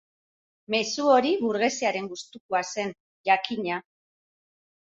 Mezu 0.75 1.11
hori 1.15 1.33
burgesiaren 1.43 2.09
gustukoa 2.15 2.63
zen, 2.73 2.97
jakina. 3.31 3.81